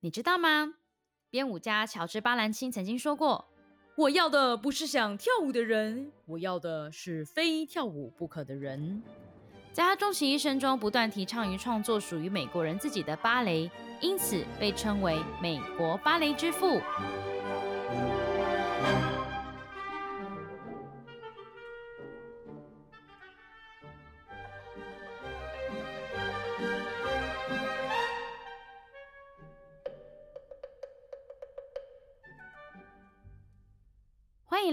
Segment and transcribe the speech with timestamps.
[0.00, 0.74] 你知道吗？
[1.28, 3.48] 编舞家乔治·巴兰钦曾经说过
[3.98, 9.02] ：“我要的不是想跳舞的人，我要的是非跳舞不可的人。”
[9.74, 13.68] 在他终其一生中，不断提倡与创作属于美国人自己的芭蕾，
[14.00, 16.80] 因此被称为“美国芭蕾之父”。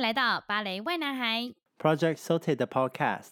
[0.06, 3.32] 来到芭蕾 why 男孩 Project Sote 的 Podcast。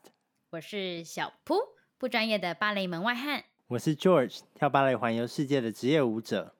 [0.50, 1.54] 我是小扑，
[2.00, 3.44] 不专业的芭蕾门外汉。
[3.68, 6.56] 我是 George，跳芭蕾环游世界的职业舞者。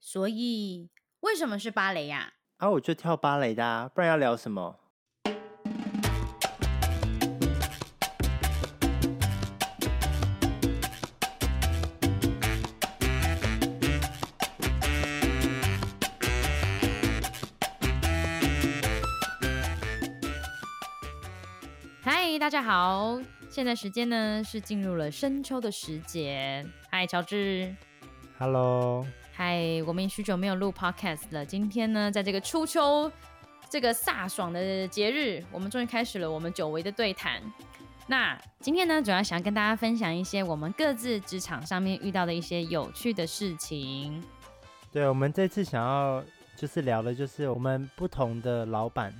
[0.00, 0.88] 所以，
[1.20, 2.32] 为什么是芭蕾呀？
[2.56, 4.80] 啊，我就跳芭蕾的啊，不然要聊什么？
[22.38, 26.64] 大家好，现在时间呢是进入了深秋的时节。
[26.88, 27.74] 嗨，乔治。
[28.38, 29.04] Hello。
[29.32, 31.44] 嗨，我们许久没有录 Podcast 了。
[31.44, 33.10] 今天呢，在这个初秋
[33.68, 37.42] 这个飒爽的节日，我们终于开始了我们久违的对谈。
[38.06, 44.22] 那今天呢，主要想跟大家分享一些我们各自职场上面遇到的一些有趣的事情。
[44.92, 46.22] 对，我们这次想要
[46.56, 49.12] 就是聊的，就是我们不同的老板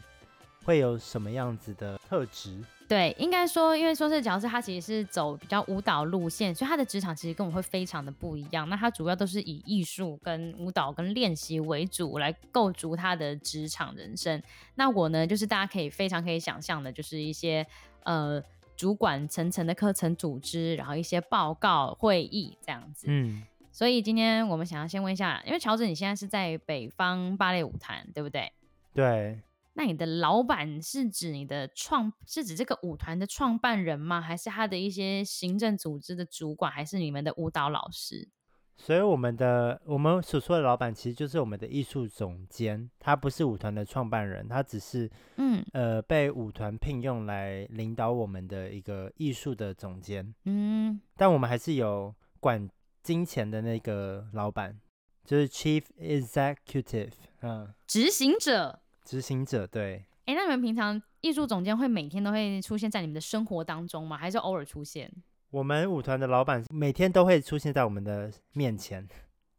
[0.64, 2.56] 会有什么样子的特质。
[2.88, 8.66] 对，应该说，因为说是角色，他其实是走比较舞蹈路线，所以他的职场其实跟我会非常的不一样。
[8.70, 14.42] 那他主要都是以艺术、跟舞蹈、跟练习为主来构筑他的职场人生。
[14.76, 17.66] 那我呢，就是大家可以非常可以想象的，就是一些
[18.04, 18.42] 呃
[18.74, 23.06] 主管层层的课程组织，然后一些报告会议这样子。
[23.10, 28.50] 嗯，所以今天我们想要先问一下，因为乔治你现在是在北方芭蕾舞团，对不对？
[28.94, 29.38] 对。
[29.78, 34.20] 那你的老板是指你的创，是指这个舞团的创办人吗？
[34.20, 38.28] 还是他的一些行政组织的主管，还是你们的舞蹈老师？
[38.76, 50.34] 所以我们的我们所说的老板其实就是我们的艺术总监，他不是舞团的创办人，他只是嗯呃被舞团聘用来领导我们的一个艺术的总监。
[50.44, 52.68] 嗯，但我们还是有管
[53.04, 54.76] 金钱的那个老板，
[55.24, 57.12] 就是 Chief Executive，
[57.42, 58.80] 嗯，执行者。
[59.08, 64.18] 执行者对，哎，那你们平常艺术总监会每天都会出现在你们的生活当中吗？
[64.18, 65.10] 还是偶尔出现？
[65.48, 69.08] 我们舞团的老板每天都会出现在我们的面前，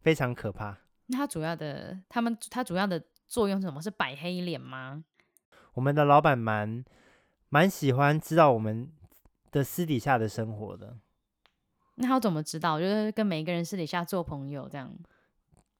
[0.01, 0.77] 非常可怕。
[1.07, 3.81] 那他主要的，他们他主要的作用是什么？
[3.81, 5.03] 是摆黑脸吗？
[5.73, 6.85] 我们的老板蛮
[7.49, 8.87] 蛮喜欢知道我们
[9.49, 10.95] 的私底下的生活的。
[11.95, 12.79] 那他怎么知道？
[12.79, 14.95] 就是跟每一个人私底下做朋友这样。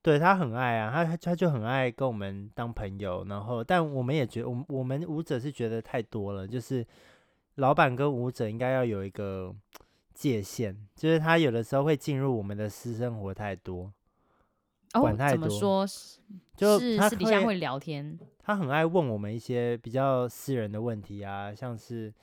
[0.02, 6.86] 对，他很爱啊，他他就很爱跟我们当朋友，然后但我们也觉得，我们我们舞者是觉得太多了，就是
[7.56, 9.54] 老板跟舞者应该要有一个
[10.14, 13.92] 界限，就是他有的时候会进入我们的私生活太多，
[14.94, 15.46] 管太多。
[15.46, 15.86] 哦，怎么说？
[16.56, 22.14] 就是他私底下会聊天，他很爱问我们一些比较私人的问题啊，像是，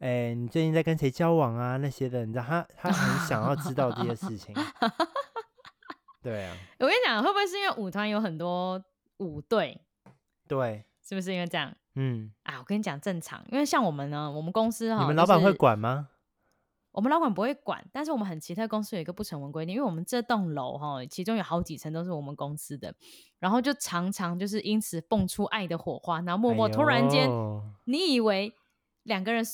[0.00, 4.54] 哎，你最近在跟谁交往啊那些的，你知道他他很想要知道这些事情。
[6.28, 8.82] 对啊，我跟你讲，会不会是因为舞团有很多
[9.16, 9.80] 舞队？
[10.46, 11.74] 对，是不是因为这样？
[11.94, 16.08] 嗯，啊，我跟你讲，正常，因为像我们呢，我们公司哈，你们老板会管吗？
[16.92, 22.94] 我们老板不会管，但是我们很奇特，公司有一个不成文规定，因为我们这栋楼哈，其中有好几层都是我们公司的，
[23.38, 28.52] 然后就常常就是因此蹦出爱的火花，然后默默突然间，哎、你以为
[29.04, 29.44] 两个人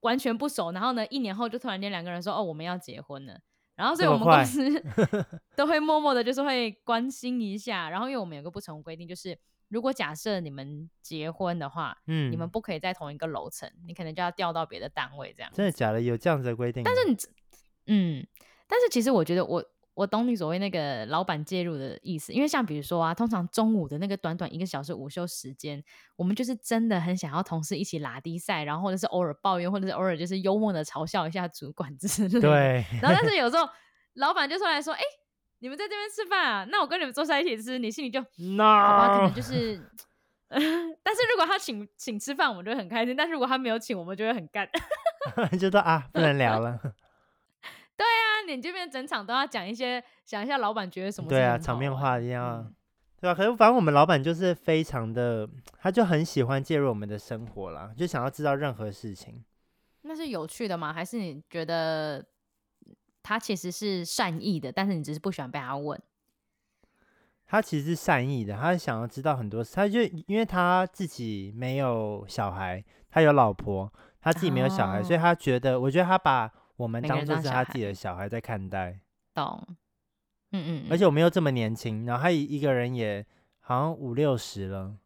[0.00, 3.40] 完全不熟，然后呢，一年后就突然间两个人说，哦，我们要结婚了。
[3.76, 4.82] 然后，所以我们公司
[5.56, 7.90] 都会默默的，就是会关心一下。
[7.90, 9.36] 然后，因为我们有个不成文规定，就是
[9.68, 15.50] 如果假设你们结婚的话，嗯，你们不可以在同一个楼层，你可能就要调到别的单位这样。
[15.52, 16.00] 真的假的？
[16.00, 16.82] 有这样子的规定？
[16.84, 17.16] 但是你，
[17.86, 18.26] 嗯，
[18.68, 25.82] 但是其实我觉得我我懂你所谓那个老板介入的意思，因为像比如说啊，通常中午的那个短短一个小时午休时间，
[26.16, 32.40] 我们就是真的很想要同事一起拉低赛，然后或者是偶尔抱怨，或者是偶尔就是幽默的嘲笑一下主管之类的。
[32.40, 32.84] 对。
[33.00, 33.68] 然后但是 有时候。
[34.16, 35.04] 老板就出来说：“哎、欸，
[35.58, 36.64] 你们在这边吃饭啊？
[36.70, 38.20] 那我跟你们坐在一起吃，你心里就
[38.54, 39.74] no，好吧，可能就 是。
[40.48, 44.68] 但是如果他请请吃饭，我们就会很开心；但是如果他没有请，我们就会很干，
[45.58, 46.78] 就说啊，不能聊了。
[48.44, 51.28] 对啊，你这边整场都要讲一些，想一下老板觉得什么？
[51.28, 52.74] 对啊，场面话一样，嗯、
[53.20, 55.48] 对啊，可是反正我们老板就是非常的，
[55.78, 59.44] 他就很喜欢介入我们的生活啦，就想要知道任何事情。
[60.02, 60.92] 那是有趣的吗？
[60.92, 62.24] 还是你觉得？”
[63.26, 65.98] 他其实是善意的，但是你只是不喜欢被他问。
[67.46, 79.00] 他其实是善意的，他想要知道很多事，他就因为他自己没有小孩，他有老婆，他自己没有小孩，哦、所以他觉得，我觉得他把我们当做是他自己的小孩在看待。
[79.32, 79.64] 懂。
[80.52, 80.86] 嗯嗯。
[80.90, 83.24] 而且我们又这么年轻，然后他一个人也
[83.60, 84.96] 好像五六十了。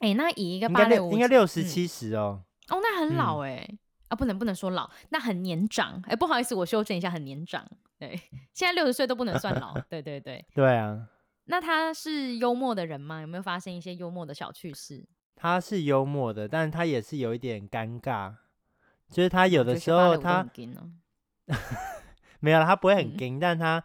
[0.00, 2.44] 哎、欸，那以一个芭蕾舞应该六十七十哦。
[2.68, 3.68] 哦，那很老哎、欸。
[3.70, 3.78] 嗯
[4.08, 6.00] 啊，不能不能说老，那很年长。
[6.06, 7.66] 哎，不好意思，我修正一下，很年长。
[7.98, 8.10] 对，
[8.54, 9.74] 现在六十岁都不能算老。
[9.88, 10.44] 对对对。
[10.54, 11.08] 对啊。
[11.46, 13.20] 那他是幽默的人吗？
[13.20, 15.04] 有没有发生一些幽默的小趣事？
[15.34, 18.32] 他是幽默的，但是他也是有一点尴尬，
[19.10, 20.46] 就是他有的时候他
[22.40, 23.82] 没有，他不会很惊、嗯，但他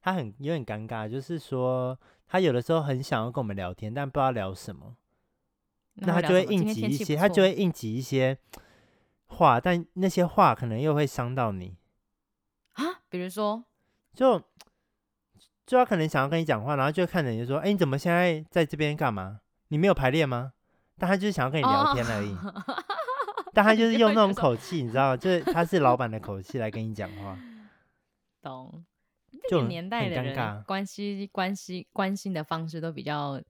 [0.00, 4.96] 他很有点尴尬，就是说他有的时候很想要跟我们聊天，但不知道聊什么，
[5.94, 8.38] 那，那他就会应急一些，他就会应急一些。
[9.26, 11.76] 话，但那些话可能又会伤到你
[12.74, 12.84] 啊。
[13.08, 13.64] 比如说，
[14.14, 14.38] 就
[15.66, 19.40] 就他可能想要跟你讲话，然后就看着你就说：“哎，你怎么现在在这边干嘛？
[19.68, 20.52] 你没有排练吗？”
[20.98, 22.32] 但他就是想要跟你聊天而已。
[22.32, 22.83] 哦、
[23.54, 27.38] 但他就是 用那种口气，你知道，就是他是老板的口气来跟你讲话。
[28.42, 28.84] 懂。
[29.48, 33.40] 就年代的人关系关系关心的方式都比较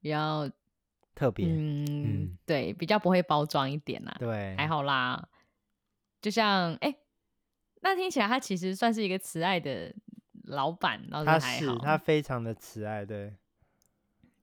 [0.00, 0.50] 比较。
[1.16, 5.28] 特别，嗯，嗯，对，比较不会包装一点啦，对，还好啦。
[6.20, 6.98] 就像，哎、欸，
[7.82, 9.94] 那听起来他其实算是一个慈爱的
[10.42, 13.32] 老板，然后他是他非常的慈爱，对。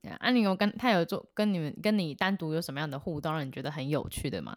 [0.02, 4.56] 对啊，你有跟他有做跟你们跟你单独有什么样的互动，让你觉得很有趣的吗？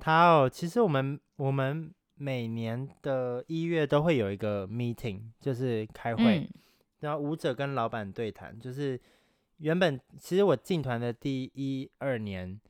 [0.00, 6.48] 他哦，其实我们我们每年的一月都会有一个 meeting，就是开会，嗯、
[7.00, 9.00] 然后舞者跟老板对谈，就是。
[9.58, 12.60] 原本其实我进团的第一二年，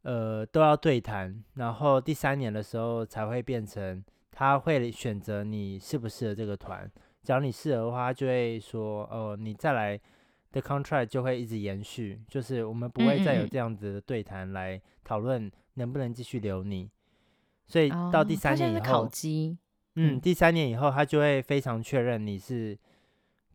[0.00, 6.90] 呃，都要对谈，然后第三年的时候才会变成他会选择你适不适合这个团。
[7.22, 10.00] 只要你适合的话，他就会说哦，你再来
[10.50, 16.90] 的 contract 就会一直延续，就是我们不会再有这样子的对谈来讨论能不能继续留你。
[17.66, 19.08] 所以到第三年以后，
[19.94, 22.78] 嗯，第三年以后他就会非常确认你是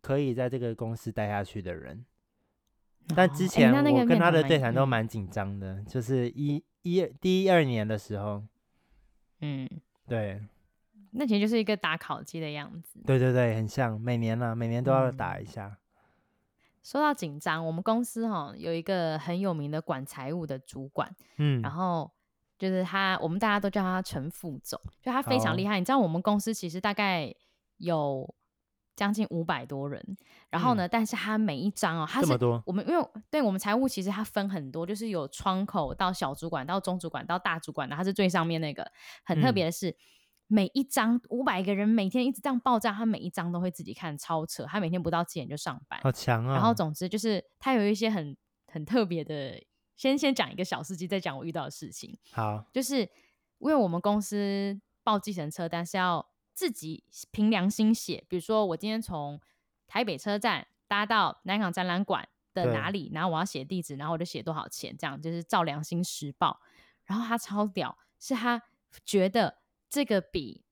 [0.00, 2.04] 可以在这个公司待下去的人。
[3.16, 8.42] 但之前我跟他的对谈都蛮紧张的，欸，就是一一第一二年的时候，
[9.40, 9.68] 嗯，
[10.06, 10.40] 对，
[11.10, 15.66] 那其实就是一个打烤鸡的样子，对对对，很像，每年呢，啊，每年都要打一下。
[15.66, 15.76] 嗯，
[16.82, 22.10] 说到紧张，我们公司哈有一个很有名的管财务的主管，嗯，然后
[22.58, 25.78] 就是他，我们大家都叫他陈副总，就他非常厉害。
[25.78, 27.34] 你知道我们公司其实大概
[27.78, 28.34] 有。
[28.94, 30.16] 将近五百多人，
[30.50, 30.88] 然后呢、嗯？
[30.92, 38.86] 但是他每一张哦，他是我们因为对我们财务其实他分很多，就是有窗口到小主管到中主管到大主管的，他是最上面那个。
[39.24, 39.96] 很特别的是，嗯、
[40.46, 44.64] 每一张五百个人每天一直这样爆炸，他每一张都会自己看，超扯。
[44.64, 46.54] 他每天不到七点就上班，好强啊！
[46.54, 48.36] 然后总之就是他有一些很
[48.66, 49.62] 很特别的，
[49.96, 52.18] 先先讲一个小事迹，再讲我遇到的事情。
[52.32, 56.26] 好，就是因为我们公司报计程车单是要。
[56.54, 59.40] 自己凭良心写，比如说我今天从
[59.86, 66.60] 台北车站搭到南港展览馆的哪里，然后我要写地址，然后我就写多少钱，这样就是照良心实报。
[67.06, 68.62] 然后他超屌，是他
[69.02, 69.61] 觉得
[69.92, 70.64] 这个比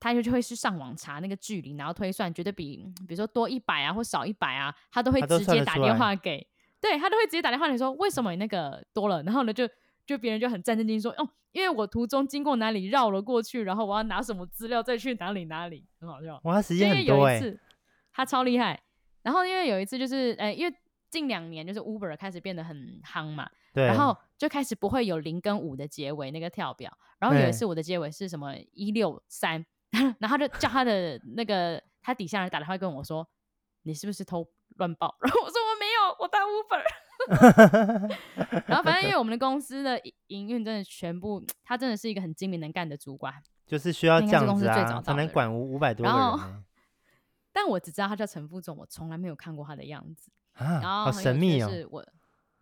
[0.00, 2.76] 他就就会去上网查那个距离，然后推算，觉得比
[3.06, 6.40] 比如说多一百啊或少一百啊，他都会直接打电话给，
[6.80, 9.68] 他对他都会直接打电话你说为什么你那个多了，然后呢就。
[10.08, 16.40] 就别人就很战战兢兢说，哦，因为我途中经过哪里绕了过去，然后我要拿什么资料再去哪里哪里，很好笑。
[16.44, 17.18] 哇，时间很多欸。
[17.18, 17.60] 因为有一次
[18.10, 18.82] 他超厉害，
[19.20, 20.74] 然后因为有一次就是，哎，因为
[21.10, 29.64] 近两年就是 Uber 开始变得很夯嘛，对，然后就开始不会有零跟五的结尾那个跳表，然后有一次我的结尾是什么一六三，
[30.18, 33.28] 然后他就叫他的那个他底下人打电话跟我说，
[33.82, 34.46] 你是不是偷
[34.76, 35.16] 乱报？
[35.20, 36.82] 然后我说我没有，我打 Uber。
[38.66, 43.34] 然后反正因为我们的公司的营运真的全部，他真的是一个很精明能干的主管，
[43.66, 46.62] 就是需要这样子啊，才能管五五百多个人，欸。
[47.52, 50.30] 但我只知道他叫陈副总，我从来没有看过他的样子。
[50.52, 51.68] 啊，然后好神秘哦。
[51.90, 52.06] 我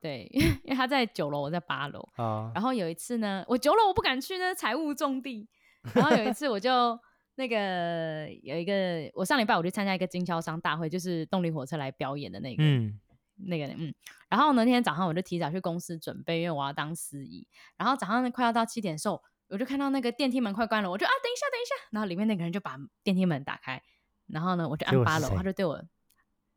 [0.01, 2.01] 对， 因为他在九楼，我在八楼。
[2.17, 2.51] 哦。
[2.55, 5.49] 然后有一次呢，我九楼我不敢去，那财务重地。
[5.95, 6.99] 然后有一次我就
[7.37, 12.63] 那个有一个，我上礼拜我去参加一个经销商大会，就是动力火车来表演的那个。
[12.63, 12.99] 嗯。
[13.39, 13.95] 那个嗯，
[14.31, 17.47] 然后呢那天早上我就提早去公司准备，因为我要当司仪。
[17.77, 21.75] 然后早上快要到七点的时候，我就看到那个电梯门快关了，我就啊，等一下，等一下。
[21.91, 23.83] 然后里面那个人就把电梯门打开，
[24.29, 25.85] 然后呢，我就按八楼，他就对我，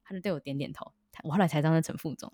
[0.06, 0.90] 他就对我点点头。
[1.24, 2.32] 我后来才知道是陈副总，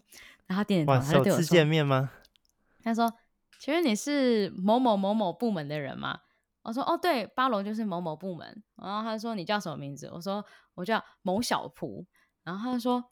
[0.48, 2.12] 然后他点点头，他就对我说：“首次见面吗？”
[2.84, 3.12] 他说
[3.60, 6.20] ：“请问你是某某某某部门的人吗？”
[6.63, 10.44] 我说：“哦，对，八楼就是某某部门。”然后他说：“你叫什么名字？”我说
[10.75, 12.06] ：“我叫某小仆。”
[12.44, 13.04] 然后他就说：“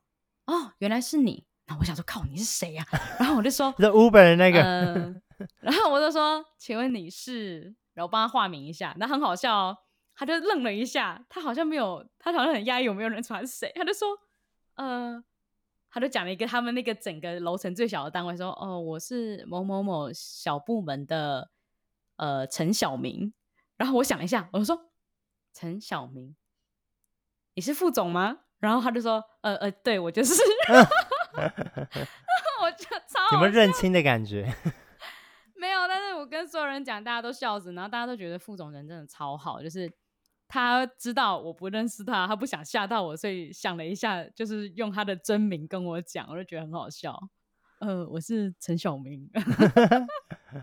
[0.45, 4.61] 哦，原来是你。”然后我想说：“靠，你是谁呀、啊？”然后我就说：“是 Uber 的那个。
[4.61, 5.15] 呃
[5.61, 9.77] ”然后我就说：“请问你是？”然后帮他化名一下，那很好笑哦。
[10.15, 13.71] 他就愣了一下，他好像没有，他好像很压抑，有没有人传谁？
[13.75, 14.09] 他就说
[14.77, 15.23] ：“呃。”
[15.93, 21.51] 他就讲了一个他们那个整个楼层最小的单位，说：“哦，我是某某某小部门的
[22.15, 23.31] 呃陈小明。”
[23.77, 24.89] 然后我想一下，我就说
[25.53, 26.35] ：“陈小明，
[27.53, 30.33] 你是副总吗？”然后他就说：“呃呃，对我就是。”
[32.59, 34.51] 我就超有没有认亲的感觉？
[35.53, 39.93] 没有，但是我跟所有人讲，大家都笑死，然后大家都觉得副总人真的超好，就是。
[40.53, 47.19] 他知道我不认识他，他不想吓到我，所以想了一下，就是用他的真名跟我讲，我就觉得很好笑。
[47.79, 49.27] 呃，我是陈小明，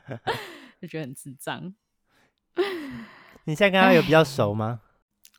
[0.81, 1.75] 就觉得很智障。
[3.43, 4.81] 你现在跟他有比较熟吗？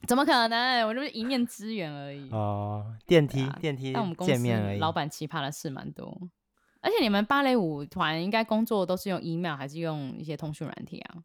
[0.06, 0.86] 怎么可能？
[0.86, 2.30] 我就是一面之缘而已。
[2.32, 6.28] 哦，电梯，啊、电梯，但我们公司老板奇葩的事蛮多。
[6.82, 11.24] 而且你们芭蕾舞团应该工作都是用 email 还是用一些通讯软体啊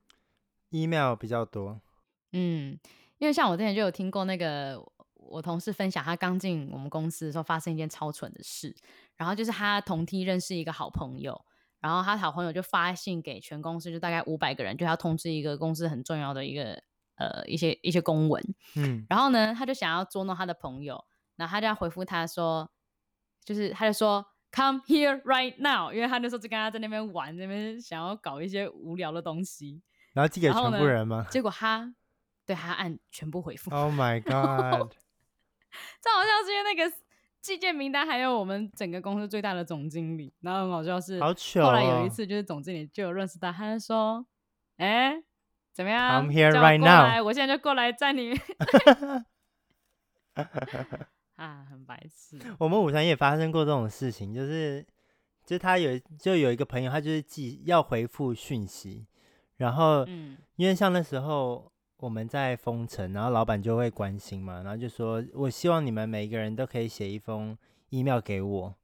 [0.71, 1.80] ？email 比较多。
[2.30, 2.78] 嗯。
[3.18, 4.78] 因为像我之前就有听过那个
[5.14, 8.75] 我同事分享，他刚进我们公司的时候发生一件超蠢的事，
[9.16, 11.44] 然后就是他同梯认识一个好朋友，
[11.80, 16.80] 然后他好朋友就发信给全公司，就大概五百个人，就要通知一个公司很重要的一个
[17.16, 18.42] 呃一些一些公文，
[18.76, 21.04] 嗯，然后呢，他就想要捉弄他的朋友，
[21.37, 22.70] 然后他就要回复他说，
[23.44, 29.82] 就是他就说 come here right now，因为他那时候就跟他在那边玩，那边想要搞一些无聊的东西，
[30.12, 31.26] 然后寄给全部人吗？
[31.30, 31.94] 结果他。
[32.47, 33.71] 对，他按全部回复。
[33.75, 34.93] Oh my god！
[36.00, 36.91] 这好像是因为那个
[37.43, 41.65] 寄件名单，还有我们整个公司最大的总经理，然后很好笑是，好糗。
[41.65, 44.25] 后来有一次，就是总经理就有认识他，他就说
[44.79, 45.23] ：“哎，
[45.73, 47.23] 怎么样？I'm here right now。
[47.25, 48.33] 我现在就过来站你。
[51.37, 52.38] ”啊，很白痴。
[52.59, 54.87] 我们舞团也发生过这种事情，就是，
[55.45, 59.07] 就他有就有一个朋友，他就是寄要回复讯息，
[59.57, 61.73] 然后，嗯，因为像那时候。
[61.99, 67.57] 我们在封城，然后老板就会关心嘛，然后就说：“我希望你们每一个人都可以写一封
[67.88, 68.75] email 给我，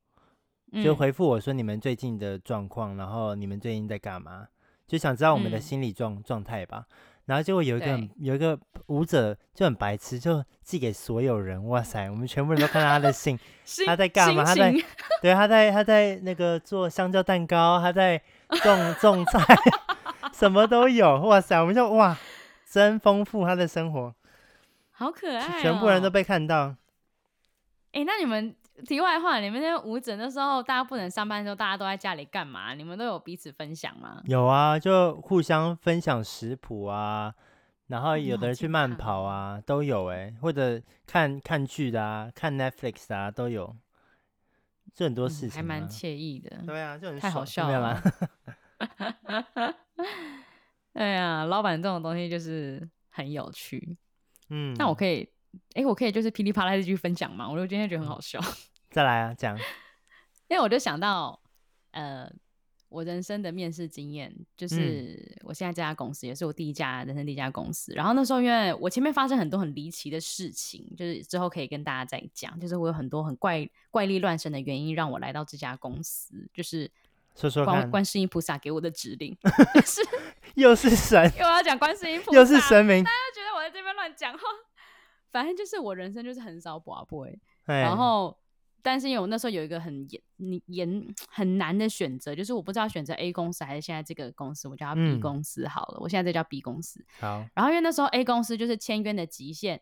[0.83, 4.49] 就回复我说你们最近的状况，然后你们最近在干嘛，
[4.87, 6.87] 就想知道我们的心理状状态吧。”
[7.27, 11.69] 然后结果有一个有一个舞者就很白痴，就寄给所有人。
[11.69, 13.39] 哇塞，我们全部人都看到他的信，
[13.87, 14.43] 他在干嘛？
[14.43, 14.75] 他在
[15.21, 18.21] 对，他在他在那个做香蕉蛋糕，他在
[18.63, 19.57] 种种菜，
[20.35, 21.21] 什么都有。
[21.21, 22.17] 哇塞，我们就哇。
[22.73, 24.15] 真丰富他的生活，
[24.93, 25.61] 好可爱哦！
[25.61, 26.75] 全部人都被看到。
[27.91, 32.73] 哎、欸，那你们题外话，你们那舞者的时候，大家不能上班的时候，大家都在家里干嘛？
[32.73, 34.23] 你们都有彼此分享吗？
[34.25, 37.35] 有啊，就互相分享食谱啊，
[37.89, 43.77] 然后有的人去慢跑啊，都有哎、欸，或者看看剧的啊，看 Netflix 啊，都有，
[44.95, 46.57] 就很多事情、啊嗯，还蛮惬意的。
[46.67, 48.03] 对啊，就很太好笑了。
[50.93, 53.97] 哎呀，老板这种东西就是很有趣，
[54.51, 54.95] 嗯，那我。
[54.95, 55.29] 可以，
[55.75, 58.39] 哎、欸，我可以就是噼里啪啦的继续分享嘛，我就今天觉得很好笑，
[58.91, 59.57] 再来啊，讲，
[60.49, 61.41] 因为我就想到，
[61.93, 62.31] 呃，
[62.89, 76.91] 我人生的面试经验，就是我现在这家公司也是我第一家人生第一家公司，然后那时候因为我前面发生很多很离奇的事情，就是之后可以跟大家再讲，就是我有很多很怪怪力乱神的原因让我来到这家公司，就是。
[77.35, 79.37] 说说看，观世音菩萨给我的指令
[79.85, 80.01] 是
[80.55, 84.41] 又是神，又要讲观世音 菩萨，又是神明，大家觉得我在这边乱讲话。
[85.31, 88.39] 反正就是我人生就是很少跋杯，然后
[88.83, 95.99] 但是因为我那时候有一个很严、严很难的选择，就是我不知道选择 A 公司还是现在这个公司，我叫它 B 公司好了。
[95.99, 97.03] 嗯、我现在这叫 B 公司。
[97.19, 99.81] 好，然后因为那时候 A 公司就是签约的极限。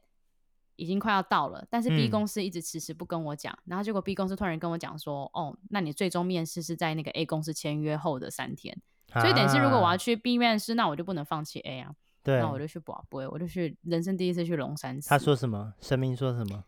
[0.81, 8.75] 已经快要到了，但是 B 公司一直迟迟不跟我讲，嗯，然后结果 B 公司突然跟我讲说，哦，那你最终面试是在那个 A 公司签约后的三天，
[9.13, 15.11] 啊，所以等于是如果我要去 B 面试，那我就不能放弃 A 啊，对，那我就去跋杯，我就去人生第一次去龙山寺。
[15.11, 15.75] 他说什么？
[15.81, 16.65] 神明说什么？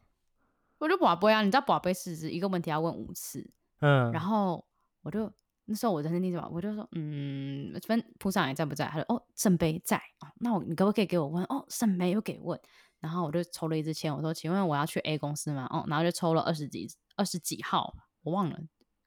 [0.78, 3.50] 我就跋杯啊，你知道跋杯是指一个问题要问五次，
[3.80, 4.62] 嗯，然后
[5.02, 5.32] 我就
[5.64, 8.86] 那时候我人生第一次吧，我就说，嗯，分菩萨也在不在？
[8.88, 11.42] 他说，哦，圣杯在，哦，那我你可不可以给我问？
[11.44, 12.60] 哦，圣杯又给问。
[13.02, 17.92] 然后我就抽了一支签，我说：“请问我要去 A 公司吗？”哦，然后就抽了二十几、二十几号，
[18.22, 18.56] 我忘了，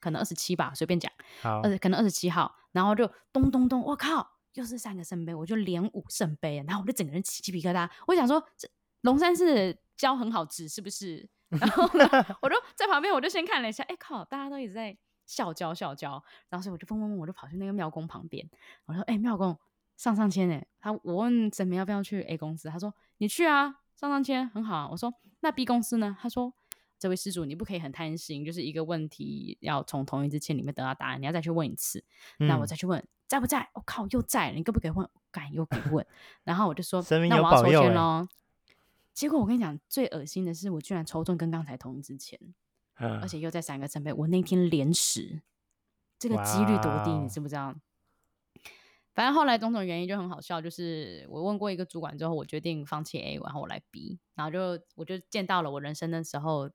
[0.02, 1.10] 可能二十七吧，随便讲。
[1.42, 2.54] 好，二可能二十七号。
[2.74, 6.62] 然后就咚咚咚，我靠，又是三个圣杯，我就连五圣杯。
[6.68, 7.90] 然后我就整个人起鸡皮疙瘩。
[8.06, 8.70] 我想说，这
[9.02, 11.30] 龙山寺教很好指是不是？
[11.56, 12.06] 然后呢，
[12.42, 16.22] 我就在旁边，我就先看了一下，哎靠，大家都一直在笑教笑教。
[16.50, 18.46] 然后所以我就嗡嗡嗡，我就跑去那个庙公旁边，
[18.88, 19.58] 我说：“哎，庙公
[19.96, 26.16] 上上签哎。”他我问神明要不要去 A 公司，他说：“你去啊。”上上签很好啊，我说那 B 公司呢？
[26.20, 26.54] 他说
[27.00, 32.04] 这位施主，你不可以很贪心，就是一个问题要从同一支签里面得到答案，你要再去问一次，
[32.40, 33.70] 嗯、那我再去问在不在？
[33.74, 35.10] 我、哦、靠，又在，你可不可以问？
[35.32, 36.06] 敢又敢问，
[36.44, 38.28] 然后我就说，那我要抽签喽。
[39.14, 42.40] 结果我跟你讲，最恶心的是，我居然抽中跟刚才同一支签，
[43.00, 45.42] 嗯、而且又在三个圣杯，我那天连十，
[46.18, 47.75] 这个几率多低，你知不知道？
[49.15, 56.69] 反正后来种种原因就很好笑，就是我问过一个主管之后，我决定放弃 A，然后我来 B，然后就我就见到了我人生的时候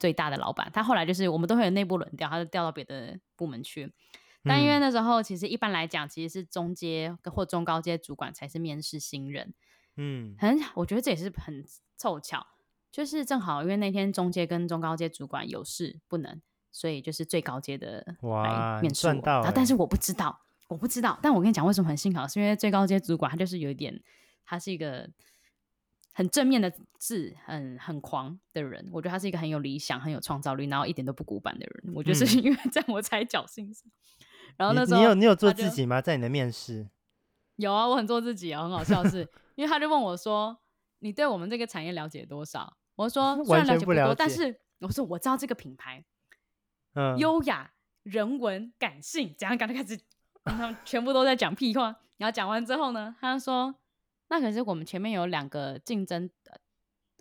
[0.00, 0.68] 最大的老板。
[0.74, 3.94] 他后来就是我们都会有内部轮调，他就调到别的部门去。
[4.42, 9.54] 但因为那时候其实一般来讲，其实是中阶或中高阶主管才是面试新人。
[9.96, 11.64] 嗯，很我觉得这也是很
[11.96, 12.44] 凑巧，
[12.90, 19.14] 就是正好因为那天中阶跟中高阶主管有事不能，所以就是最高阶的来面试我。
[19.22, 20.40] 然后但是我不知道。
[20.68, 24.02] 我不知道，但我跟你讲，为什么很幸好，是因为最高阶主管他就是有一点，
[24.44, 25.08] 他是一个
[26.12, 28.88] 很正面的字，很很狂的人。
[28.90, 31.94] 我觉得他是一个很有理想、很有创造力，然后一点都不古板的人。
[31.94, 33.66] 我觉得是因为这样我才侥幸。
[33.70, 33.76] 嗯、
[34.56, 36.00] 然后那时候你，你有你有做自己吗？
[36.00, 36.88] 在你的面试？
[37.56, 40.58] 有啊，我很做自己啊，很好笑的是，因为他就问我说
[41.00, 46.04] ：“你对我们这个产业了解多少？”我说： “虽然了解不多，不但是我说我知道这个品牌，
[46.94, 49.58] 嗯，优雅、人文、感性，怎样？
[49.58, 50.00] 刚才开始。”
[50.44, 53.74] 他们全部都在讲屁话，然后讲完之后呢，他说
[54.28, 56.60] ：“那可是我们前面有两个竞争的，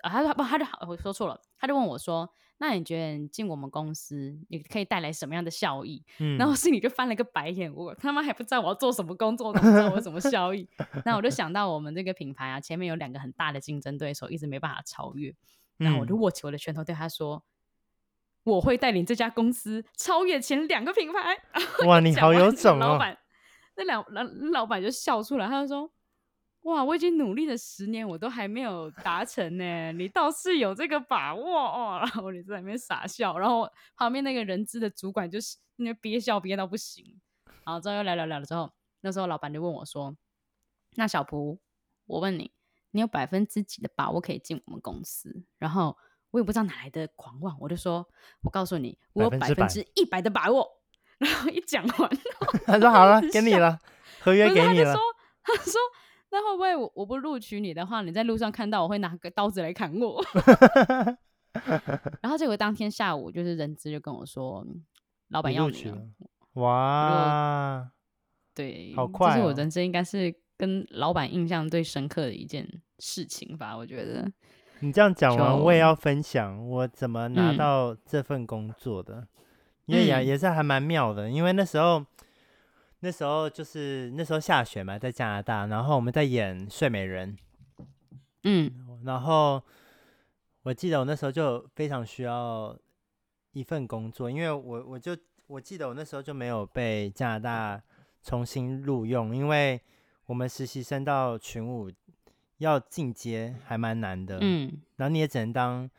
[0.01, 10.67] 啊，他说不，他就我说错了，他就问我说：‘那你觉得你进我们公司，你可以带来什么样的效益？’嗯，然后心里就翻了个白眼，我他妈还不知道我要做什么工作，怎么知道我有什么效益？
[11.05, 15.33] 那我就想到我们这个品牌啊，前面有两个很大的竞争对手，一直没办法超越，
[15.77, 17.43] 然后我就握起我的拳头对他说。”
[18.43, 21.37] 我会带领这家公司超越前两个品牌。
[21.85, 22.79] 哇， 你好有种哦！
[22.79, 23.17] 老板，
[23.75, 25.89] 那两老老板就笑出来，他就说
[26.63, 31.99] ：“哇，我已经努力了十年，我都还没有达成呢， 你倒是有这个把握哦。
[32.03, 37.19] ”然后我就在那边傻笑，然后旁边那个人资的主管就是那憋笑憋到不行。
[37.65, 40.15] 然后之后又聊聊聊了之后，那时候老板就问我说
[40.95, 41.59] ：“那小蒲，
[42.07, 42.51] 我问你，
[42.91, 45.97] 你有百分之几的把握可以进我们公司？”然后。
[46.33, 48.03] 我也不知道哪来的狂妄，我就说，
[48.41, 50.67] 我告诉你，我有百分之一百的把握。
[51.23, 52.09] 然后一讲完，
[52.65, 53.79] 他说好了，给你了，
[54.19, 54.91] 合约给你了。
[54.91, 55.01] 他说，
[55.45, 55.73] 他说，
[56.31, 60.21] 那会不会我我不录取你的话，你在路上看到我会拿个刀子来砍我？
[62.19, 64.65] 然后结果当天下午，就是人资就跟我说，
[65.29, 65.97] 老板要你了。
[66.53, 67.91] 哇，
[68.55, 72.67] 对，好快哦，这是我人生应该是跟老板印象最深刻的一件
[72.97, 73.77] 事情吧？
[73.77, 74.29] 我觉得。
[74.83, 79.27] 你这样讲完，我也要分享我怎么拿到这份工作的，嗯、
[79.85, 81.29] 因为也也是还蛮妙的。
[81.29, 82.05] 因为那时候，
[82.99, 87.37] 那时候就是那时候下雪嘛，在加拿大，然后我们在演《睡美人》，
[88.43, 89.63] 嗯，然后
[90.63, 92.77] 我记得我那时候就非常需要
[93.53, 95.15] 一份工作，因为我我就
[95.47, 97.81] 我记得我那时候就没有被加拿大
[98.21, 99.79] 重新录用，因为
[100.25, 101.89] 我们实习生到群舞。
[102.63, 105.89] 要进阶还蛮难的，嗯，然后你也只能当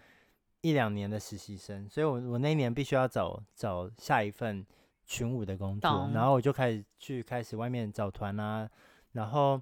[0.62, 4.64] 一两年的实习生，所以我我那一年必须要找找下一份
[5.04, 8.68] 群舞的工作，然后我就开始去开始外面找团啊，
[9.12, 9.60] 然后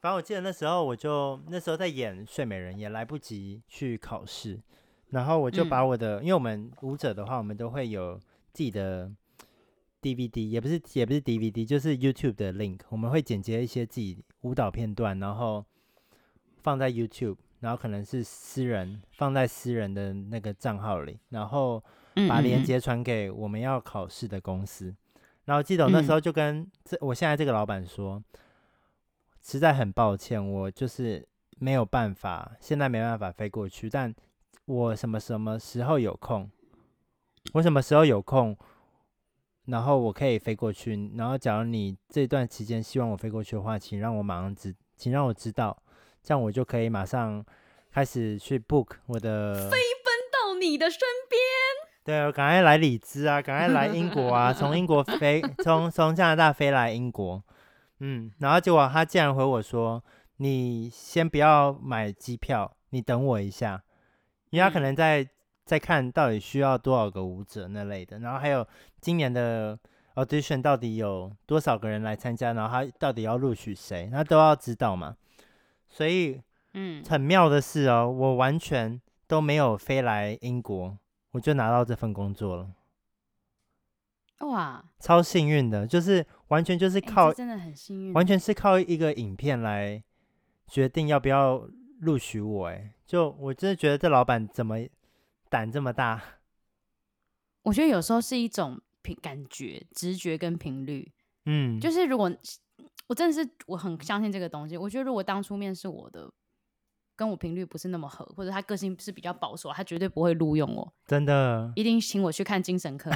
[0.00, 4.60] 反正我记得那时候我就那时候在演睡美人，也来不及去考试，
[5.10, 8.16] 然后我就把我的，嗯、因为我们舞者的话，我们都会有
[8.52, 9.10] 自己的
[10.00, 15.64] DVD，也不是也不是 DVD，就是 YouTube 的 link，我们会剪接一些自己舞蹈片段，然后。
[16.62, 21.82] 放在 YouTube，然后可能是私人放在私人的那个账号里，然后
[22.28, 24.86] 把链接传给我们要考试的公司。
[24.86, 24.96] 嗯嗯嗯，
[25.46, 28.22] 然后记得我那时候就跟这我现在这个老板说，
[29.42, 31.26] 实在很抱歉，我就是
[31.58, 34.14] 没有办法，现在没办法飞过去，但
[34.66, 36.48] 我什么什么时候有空，
[37.54, 38.56] 我什么时候有空，
[39.64, 41.10] 然后我可以飞过去。
[41.16, 45.81] 然后假如你这段期间希望我飞过去的话，请让我马上知，请让我知道。
[46.22, 47.44] 这样我就可以马上
[47.92, 51.40] 开始去 book 我的飞奔到你的身边。
[52.04, 57.42] 对，我赶快来里兹啊，赶快来英国啊， 从英国飞，从从加拿大飞来英国。
[58.00, 60.02] 嗯，然后结果他竟然回我说
[60.38, 63.82] ：“你先不要买机票，你等我一下，
[64.50, 65.28] 因为他可能在
[65.64, 68.66] 在看到底需要多少个舞者那类的，然后还有
[69.00, 69.78] 今年的
[70.16, 75.16] audition 到底有多少个人来参加，然后他到底要录取谁，他都要知道嘛。”
[75.92, 76.40] 所以，
[76.72, 80.96] 嗯，很妙的是哦，我完全都没有飞来英国，
[81.32, 82.70] 我就拿到这份工作了。
[84.40, 90.02] 哇，超幸运的，就是完全就是靠，真的很幸运，完全是靠一个影片来
[90.66, 91.68] 决定要不要
[92.00, 92.68] 录取我。
[92.68, 94.78] 哎，就我真的觉得这老板怎么
[95.50, 96.20] 胆这么大？
[97.64, 101.12] 我觉得有时候是一种凭感觉、直觉跟频率。
[101.44, 102.32] 嗯，就是如果
[103.12, 106.32] 我真的是我很相信这个东西，我觉得如果当初面试我的。
[107.14, 110.92] 跟我频率不是那么合，或者他个性是比较保守，他绝对不会录用我。
[111.06, 113.10] 真的，一定请我去看精神科。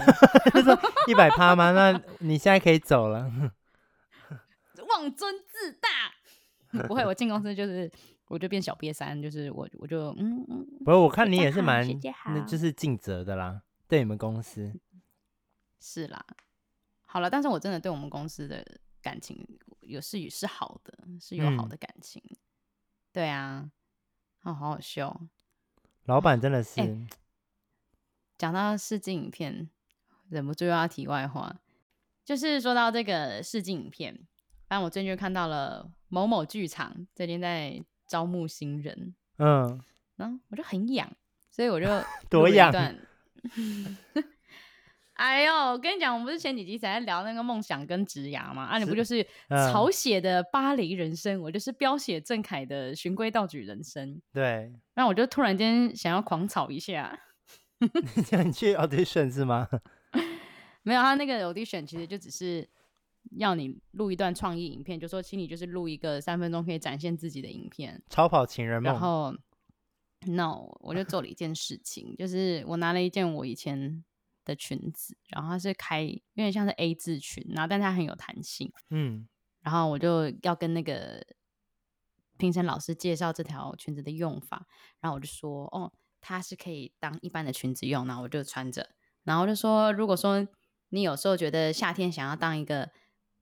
[1.09, 1.73] 一百趴吗？
[1.73, 3.23] 那你现在可以走了。
[4.91, 5.89] 妄尊自大，
[6.87, 7.91] 不会，我进公司就是
[8.29, 10.67] 我就变小瘪三，就是我我就嗯嗯。
[10.85, 11.89] 不是，我看你也是蛮，
[12.27, 13.63] 那就是尽责的啦。
[13.89, 14.79] 对你们公司
[15.81, 16.25] 是啦，
[17.07, 18.63] 好了，但是我真的对我们公司的
[19.07, 19.47] 感情
[19.83, 22.21] 有是是好的，是有好的感情。
[22.29, 22.37] 嗯、
[23.13, 23.71] 对啊。
[24.43, 25.21] 哦，好好笑！
[26.07, 26.75] 老板真的是。
[28.37, 29.69] 讲、欸、到试镜影片，
[30.29, 31.57] 忍不住又要题外话，
[32.25, 34.13] 就是说到这个试镜影片，
[34.69, 39.81] 反正我最近就看到了某某剧场最近在招募新人，嗯，
[40.17, 41.11] 然后我就很痒，
[41.51, 41.87] 所以我就
[42.29, 42.73] 多痒。
[45.17, 48.65] 哎呦，我跟你讲，我们不是前几集才在聊那个梦想跟职涯吗？
[48.65, 54.21] 啊，你不就是草写的巴黎人生，嗯、我就是标写郑凯的循规蹈矩人生。
[54.31, 57.19] 对，那我就突然间想要狂草一下。
[58.15, 59.67] 你想去 audition 是吗？
[60.85, 62.69] 没有，他那个 audition 其实就只是
[63.39, 68.03] 要你录一段创意影片，就说请你就是录一个三分钟可以展现自己的影片。
[68.11, 68.93] 超跑情人梦。
[68.93, 69.35] 然后
[70.27, 74.05] ，no，我就做了一件事情，就是我拿了一件我以前。
[74.47, 79.29] 的裙子，然后它是开，有点像是 A 字裙，然后但它很有弹性，嗯，
[79.61, 81.27] 然后我就要跟那个
[82.39, 84.67] 评审老师介绍这条裙子的用法，
[85.01, 88.89] 然后我就说，哦，它是可以当一般的裙子用，然后我就穿着，
[89.25, 90.47] 然后我就说，如果说
[90.91, 92.91] 你有时候觉得夏天想要当一个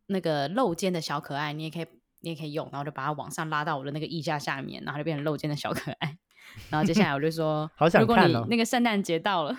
[0.06, 1.86] 那个露肩的小可爱，你也可以，
[2.20, 6.16] 你也可以用，然后就把它往上拉到我的那个腋下下面，然后就变成露肩的小可爱，
[6.70, 9.54] 然后接下来我就说，好想看哦，如果你那个圣诞节到了。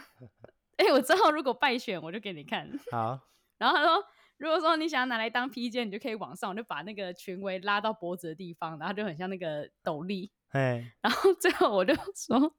[0.77, 2.69] 哎、欸，我之后如果败选，我就给你看。
[2.91, 3.19] 好。
[3.57, 4.03] 然后他说，
[4.37, 10.29] 如果说你想要拿来当披肩，你就可以往上，我就把那个裙围拉到脖子的地方，然后就很像那个斗笠。
[10.49, 10.93] 哎。
[11.01, 12.53] 然后最后我就说，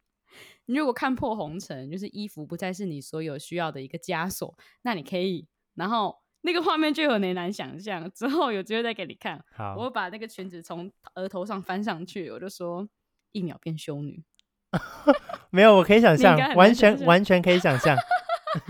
[0.65, 5.47] 你如果看破红尘，就是衣服不再是你所有需要的一个枷锁，那你可以。
[5.75, 8.11] 然后那个画面就有点难想象。
[8.13, 9.45] 之后有机会再给你看。
[9.55, 9.77] 好。
[9.77, 12.89] 我把那个裙子从额头上翻上去，我就说
[13.33, 14.25] 一秒变修女。
[15.51, 17.97] 没有，我可以想象，完全完全可以想象。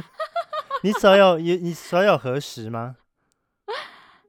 [0.82, 2.96] 你所有你你所有核实吗？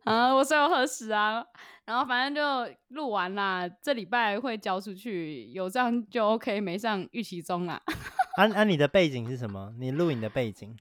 [0.05, 1.45] 啊， 我所有核实啊。
[1.85, 7.81] 然后反正就录完啦，这礼拜会交出去，有这样就 OK，没上预期中啦。
[8.37, 9.73] 啊啊，你的背景是什么？
[9.79, 10.75] 你录影的背景？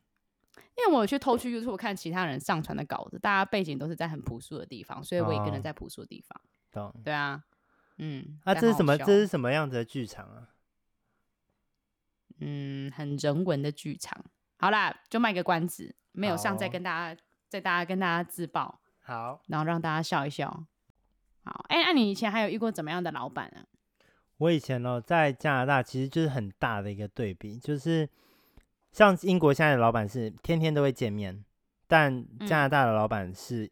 [0.77, 6.41] 因为我有去偷去 YouTube 看其他人上传的稿子，大家背景都是在很朴素的地方，所以我也跟着在朴素的地方。
[6.73, 6.93] 懂？
[7.05, 7.41] 对啊，
[7.99, 8.41] 嗯。
[8.45, 8.99] 啊，这是什么？
[8.99, 10.49] 这是什么样子的剧场啊？
[12.39, 14.25] 嗯，很人文的剧场。
[14.59, 18.81] 好啦，就卖个关子，没有上再跟大家，哦、再大家跟大家自爆。
[19.01, 20.49] 好，然后让大家笑一笑。
[21.45, 23.65] 好，哎、欸，那、啊、你以前还有遇过怎么样的老板啊？
[24.39, 28.09] 我以前呢，在加拿大其实就是很大的一个对比，就是
[28.93, 31.45] 像英国现在的老板是天天都会见面，
[31.87, 33.71] 但加拿大的老板是、嗯，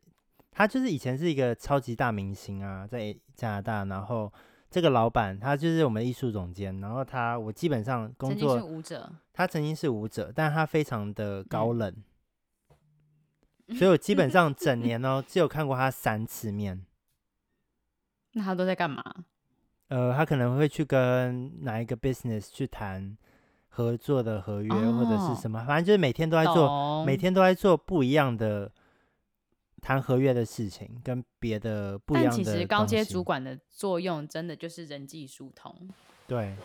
[0.52, 4.32] 他就是以前是一个超级大明星啊，在加拿大，然后。
[4.74, 11.94] 这个老板他就是我们艺术总监，然后他我基本上工作，是舞者，他曾经是舞者，但他非常的高冷，
[13.68, 16.84] 嗯、所以我基本上整 年呢只有看过他三次面。
[18.34, 19.00] 那他都在干嘛？
[19.86, 23.16] 呃，他可能会去跟哪一个 business 去谈
[23.68, 28.72] 合作的合约、哦、或者是什么，反正就是每天都在做，每天都在做不一样的。
[29.84, 35.76] 谈合约的事情跟别的不一样的，但其实高阶主管的作用真的就是人际疏通，
[36.26, 36.56] 对，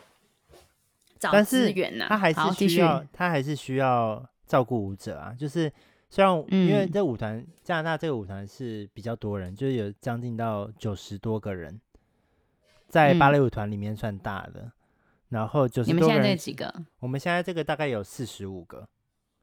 [1.20, 5.36] 找资源呐、啊，他还是需要他还是需要照顾舞者啊。
[5.38, 5.70] 就是
[6.10, 11.78] 虽然因为这舞团、嗯、加拿大这个舞团是比较多人，就是有将近到九十多个人，
[12.88, 14.62] 在芭蕾舞团里面算大的。
[14.62, 14.72] 嗯、
[15.28, 16.74] 然后九你们现在这几个？
[17.00, 18.88] 我们现在这个大概有四十五个，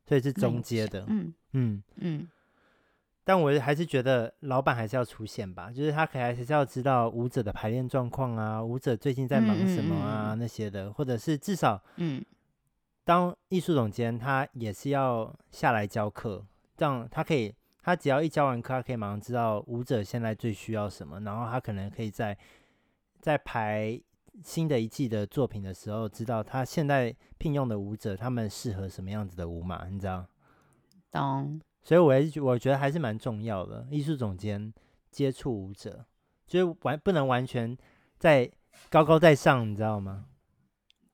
[0.09, 1.05] 所以是中阶的。
[1.09, 2.29] 嗯嗯嗯。
[3.29, 12.25] 但我还是觉得老板还是要出现吧，就是他可能还是要知道舞者的排练状况啊，舞者最近在忙什么啊，那些的，或者是至少，嗯，
[13.03, 22.39] 当艺术总监他也是要下来教课，这样他可以，他只要一教完课，他可以马上知道舞者现在最需要什么，然后他可能可以在
[23.19, 24.01] 在排
[24.45, 30.25] 新的一季的作品的时候，知道他现在聘用的舞者他们适合什么样子的舞码，你知道？
[31.11, 31.61] 懂。
[31.87, 33.87] 所以我还是我觉得还是蛮重要的。
[33.93, 34.75] 艺术总监
[35.13, 36.05] 接触舞者，
[36.45, 37.79] 就是完不能完全
[38.19, 38.51] 在
[38.91, 40.27] 高高在上，你知道吗？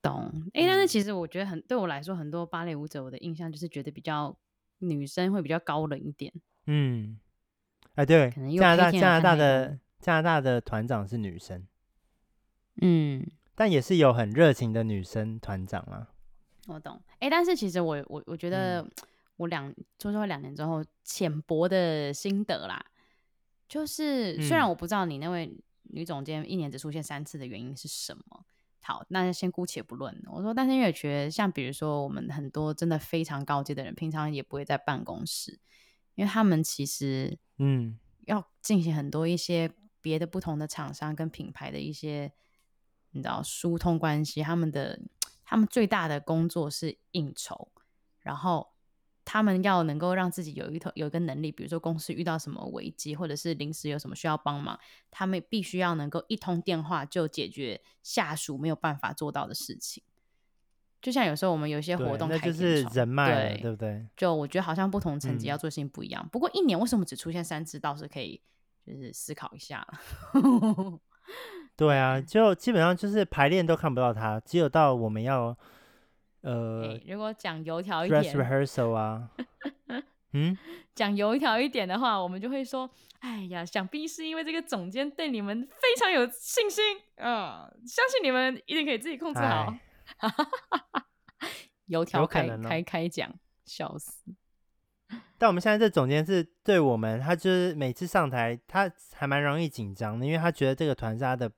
[0.01, 0.31] 懂。
[0.55, 4.35] 哎、欸，但是其实我觉得很对我来说，很多芭蕾舞者，我的印象就是觉得比较
[4.79, 6.33] 女生会比较高冷一点。
[6.65, 7.19] 嗯，
[7.93, 11.63] 哎，对，加拿大加拿大的加拿大的团长是女生。
[12.81, 16.09] 嗯，但也是有很热情的女生团长啊。
[16.65, 16.99] 我懂。
[17.19, 18.83] 哎、欸，但是其实我我我觉得。
[19.43, 22.85] 嗯我两做做两年之后浅薄的心得啦，
[23.67, 25.53] 就是虽然我不知道你那位
[25.83, 28.45] 女总监一年只出现三次的原因是什么，
[28.81, 30.17] 好，那先姑且不论。
[30.27, 35.59] 我说，但是因为觉得像比如说我们很多真的非常高阶的人，平常也不会在办公室，
[36.15, 42.31] 因为他们其实嗯要进行很多一些别的不同的厂商跟品牌的一些
[43.11, 45.01] 你知道疏通关系，他们的
[45.43, 47.69] 他们最大的工作是应酬，
[48.21, 48.72] 然后。
[49.25, 54.77] 他们要能够让自己有一头有一个能力，比如说公司遇到什么危机，或者是临时有什么需要帮忙，
[55.09, 60.03] 他们必须要能够一通电话就解决下属没有办法做到的事情。
[61.01, 64.05] 就像有时候我们有一些活动，那就是人脉，对，对不对？
[64.17, 66.21] 就我觉得好像不同层级要做事情不一样。
[66.25, 66.29] 嗯。
[66.29, 68.41] 不过一年为什么只出现三次，倒是可以
[68.85, 69.87] 就是思考一下
[71.75, 75.57] 对啊，就基本上就是排练都看不到他，只有到我们要。
[76.43, 79.29] 呃、欸，如果讲油条一点，dress rehearsal 啊，
[80.33, 80.57] 嗯，
[80.93, 86.83] 讲油条一点的话，我们就会说，哎呀，想必是因为这个总监对你们非常有信心
[87.15, 89.73] 啊、呃，相信你们一定可以自己控制好。
[91.87, 93.33] 油条开开开讲，
[93.65, 94.23] 笑死。
[95.37, 101.51] 但我们现在这总监是对我们，他就是每次上台，他还蛮容易紧张的，因为他觉得这个团是他的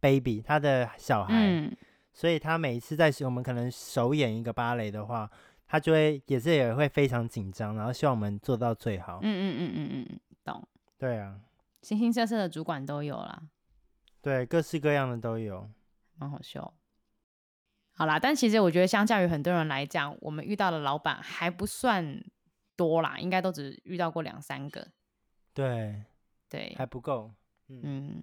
[0.00, 1.34] baby，他的小孩。
[1.34, 1.76] 嗯
[2.16, 5.28] 所以他每一次在我们可能首演一个芭蕾的话，
[5.66, 9.18] 他就会也是也会非常紧张，然后希望我们做到最好。
[9.20, 10.68] 嗯嗯嗯嗯嗯，懂。
[10.96, 11.40] 对啊，
[11.82, 13.42] 形形色色的主管都有啦。
[14.22, 15.68] 对，各式各样的都有，
[16.16, 16.72] 蛮好笑。
[17.90, 22.22] 好啦，但其实我觉得相较于很多人来讲，我们遇到的老板还不算
[22.76, 24.86] 多啦，应该都只遇到过两三个。
[25.52, 26.04] 对
[26.48, 27.32] 对，还不够。
[27.66, 28.22] 嗯，嗯，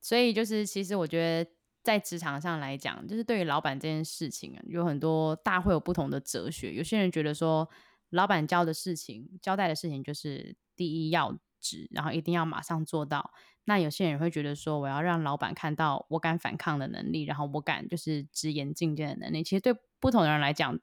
[0.00, 1.50] 所以就是其实我觉得。
[1.88, 6.74] 在职场上来讲，就是对于老板这件事情啊，有很多大会有不同的哲学。
[6.74, 7.66] 有些人觉得说，
[8.10, 13.32] 老板交的事情、交代的事情就是第一要旨，然后一定要马上做到。
[13.64, 19.42] 那有些人会觉得说，我要让老板看到我敢反抗的能力，然后我敢就是直言进谏的能力。
[19.42, 20.78] 其实对不同的人来讲，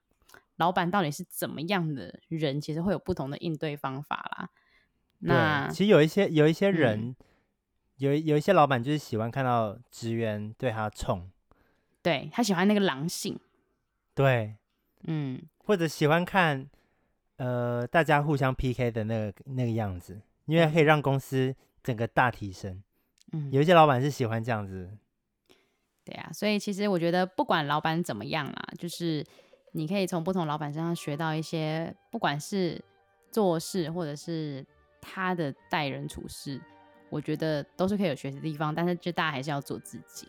[0.56, 4.50] 老板到底是怎么样的人，其实会有不同的应对方法啦。
[5.20, 7.10] 那其实有一些有一些人。
[7.10, 7.16] 嗯
[7.98, 11.30] 有有一些老板就是喜欢看到职员对他冲，
[12.02, 13.38] 对，他喜欢那个狼性，
[14.14, 14.54] 对，
[15.04, 16.68] 嗯，或者喜欢看
[17.36, 22.82] 呃大家互相 PK 的那个那个样子，因为可以让公司整个大提升。
[23.32, 24.90] 嗯，有一些老板是喜欢这样子，
[26.04, 29.24] 对啊，所以其实我觉得不管老板怎么样啦，就是
[29.72, 32.80] 你可以从不同老板身上学到一些，不管是
[33.32, 34.64] 做事或者是
[35.00, 36.60] 他的待人处事。
[37.08, 40.28] 我觉得都是可以有学习的地方，但是就大家还是要做自己。